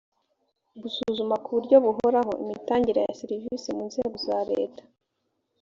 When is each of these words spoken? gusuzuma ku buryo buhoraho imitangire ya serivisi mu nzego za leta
gusuzuma 0.81 1.35
ku 1.43 1.49
buryo 1.55 1.75
buhoraho 1.85 2.31
imitangire 2.43 2.99
ya 3.07 3.17
serivisi 3.21 3.67
mu 3.77 3.83
nzego 3.89 4.15
za 4.25 4.39
leta 4.51 4.83